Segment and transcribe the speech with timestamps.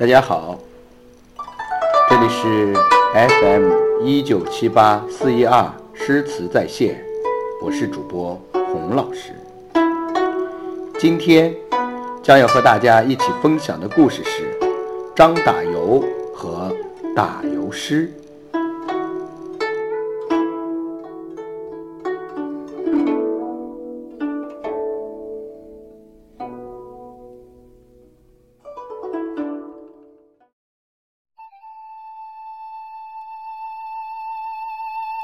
[0.00, 0.58] 大家好，
[2.08, 2.74] 这里是
[3.12, 7.04] FM 一九七八四一二诗词在线，
[7.62, 9.34] 我是主播洪老师。
[10.98, 11.54] 今天
[12.22, 14.58] 将要和大家一起分享的故事是
[15.14, 16.02] 张打油
[16.34, 16.74] 和
[17.14, 18.10] 打油诗。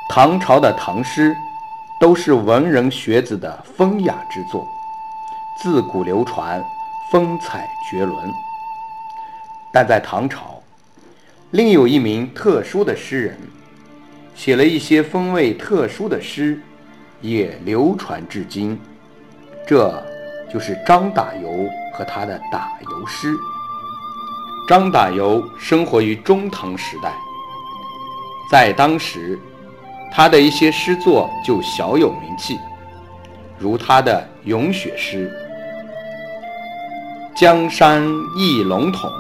[0.09, 1.37] 唐朝的唐诗，
[2.01, 4.67] 都是文人学子的风雅之作，
[5.61, 6.65] 自古流传，
[7.11, 8.33] 风采绝伦。
[9.75, 10.63] 但在唐朝，
[11.51, 13.37] 另有一名特殊的诗人，
[14.35, 16.59] 写了一些风味特殊的诗，
[17.21, 18.81] 也流传至今。
[19.67, 20.03] 这
[20.51, 23.35] 就是张打油和他的打油诗。
[24.67, 27.13] 张打油生活于中唐时代，
[28.51, 29.39] 在当时。
[30.13, 32.59] 他的一些诗作就小有名气，
[33.59, 35.31] 如他的《咏雪》诗
[37.37, 38.03] ：“江山
[38.37, 39.11] 一笼统，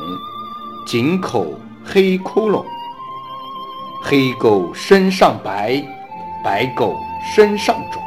[0.86, 1.46] 井口
[1.84, 2.64] 黑窟窿。
[4.02, 5.82] 黑狗身上白，
[6.42, 6.96] 白狗
[7.34, 8.02] 身上肿。”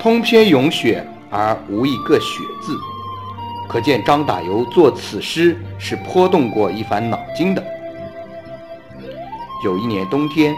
[0.00, 1.04] 通篇《咏雪》
[1.36, 2.78] 而无一个“雪”字，
[3.68, 7.77] 可见张打油作此诗是颇动过一番脑筋的。
[9.64, 10.54] 有一年冬天，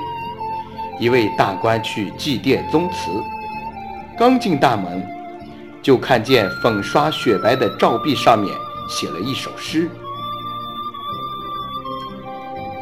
[0.99, 3.11] 一位大官去祭奠宗祠，
[4.19, 5.03] 刚进大门，
[5.83, 8.55] 就看见粉刷雪白的照壁上面
[8.91, 9.89] 写了一首诗：“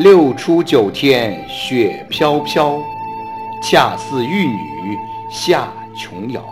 [0.00, 2.76] 六出九天雪飘飘，
[3.62, 4.98] 恰似玉女
[5.30, 6.42] 下琼瑶。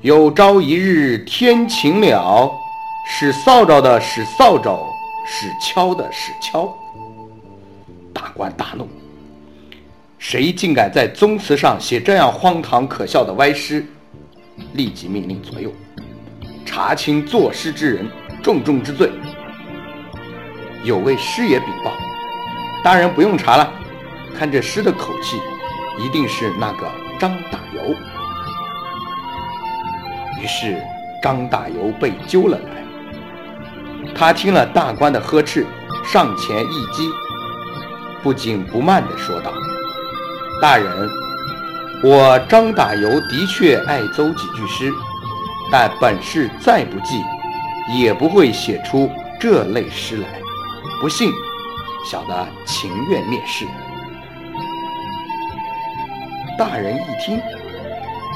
[0.00, 2.50] 有朝一日天晴了，
[3.06, 4.76] 使扫帚的使扫帚，
[5.24, 6.76] 使敲的使敲。”
[8.22, 8.88] 大官大怒，
[10.16, 13.84] 谁竟敢在宗祠上写这样荒唐可笑的歪诗？
[14.74, 15.72] 立即命令左右
[16.64, 18.08] 查清作诗之人，
[18.40, 19.10] 重重之罪。
[20.84, 21.90] 有位师爷禀报
[22.84, 23.68] ：“大人不用查了，
[24.38, 25.36] 看这诗的口气，
[25.98, 27.92] 一定是那个张大油。”
[30.40, 30.80] 于是
[31.20, 32.84] 张大油被揪了来。
[34.14, 35.66] 他听了大官的呵斥，
[36.04, 37.10] 上前一击。
[38.22, 39.52] 不紧不慢地说道
[40.62, 41.10] ：“大人，
[42.04, 44.92] 我张打油的确爱诌几句诗，
[45.72, 47.20] 但本事再不济，
[47.98, 49.10] 也不会写出
[49.40, 50.28] 这类诗来。
[51.00, 51.32] 不信，
[52.08, 53.66] 小的情愿面试。”
[56.56, 57.40] 大人一听，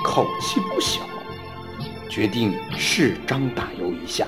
[0.03, 1.03] 口气不小，
[2.09, 4.27] 决定试张打油一下。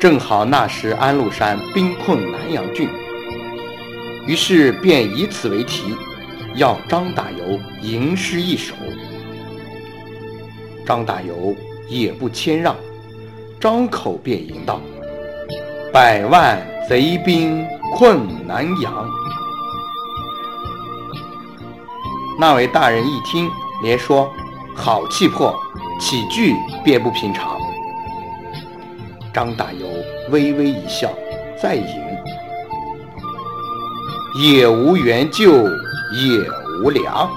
[0.00, 2.88] 正好那时安禄山兵困南阳郡。
[4.26, 5.94] 于是便以此为题，
[6.56, 8.74] 要张大油吟诗一首。
[10.84, 11.54] 张大油
[11.88, 12.74] 也不谦让，
[13.60, 14.80] 张口便吟道
[15.92, 19.08] ：“百万贼兵困南阳。”
[22.38, 23.48] 那位大人一听，
[23.82, 24.28] 连说
[24.74, 25.54] ：“好气魄，
[26.00, 26.54] 起句
[26.84, 27.56] 便不平常。”
[29.32, 29.86] 张大油
[30.30, 31.12] 微微一笑，
[31.62, 31.86] 再吟。
[34.38, 36.50] 也无援救，也
[36.82, 37.28] 无粮。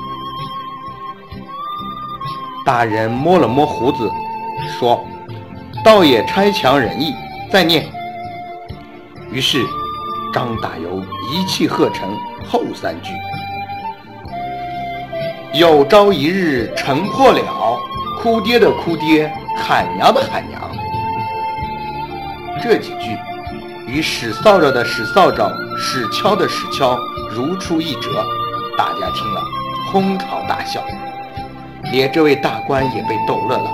[2.66, 4.12] 大人摸了摸胡子，
[4.78, 5.04] 说
[5.84, 7.14] ：“倒也差强人意。”
[7.50, 7.88] 再念。
[9.32, 9.64] 于是
[10.34, 11.02] 张大油
[11.32, 12.16] 一气呵成
[12.48, 13.14] 后三句
[15.58, 17.42] ：“有朝一日城破了，
[18.22, 20.62] 哭爹的哭爹，喊娘的喊娘。”
[22.62, 23.18] 这几句。
[23.88, 27.00] 与使扫帚的使扫帚，使敲的使敲，
[27.32, 28.24] 如出一辙。
[28.78, 29.42] 大家听了，
[29.92, 30.84] 哄堂大笑，
[31.92, 33.72] 连这位大官也被逗乐了。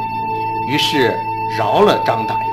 [0.70, 1.16] 于是
[1.58, 2.50] 饶了张大油，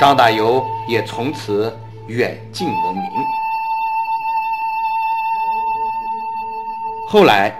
[0.00, 3.04] 张大油也从此远近闻名。
[7.08, 7.54] 后来，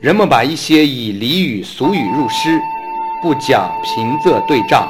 [0.00, 2.60] 人们把一些以俚语俗语入诗，
[3.20, 4.88] 不讲平仄对仗。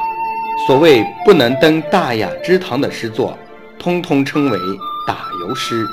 [0.66, 3.36] 所谓不能登大雅之堂的诗作，
[3.78, 4.58] 通通称为
[5.06, 5.86] 打油诗。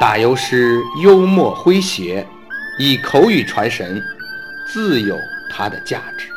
[0.00, 2.26] 打油诗幽默诙谐，
[2.78, 4.02] 以口语传神，
[4.66, 5.16] 自有
[5.48, 6.31] 它的价值。